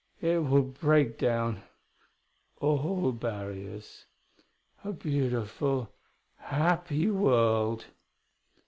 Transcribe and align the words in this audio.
It 0.19 0.43
will 0.43 0.63
break 0.63 1.19
down 1.19 1.61
all 2.59 3.11
barriers.... 3.11 4.07
A 4.83 4.93
beautiful, 4.93 5.93
happy 6.39 7.11
world...." 7.11 7.85